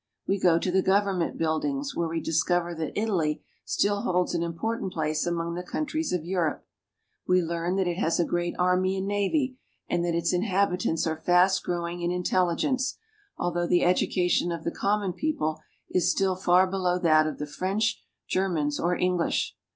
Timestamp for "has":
7.99-8.19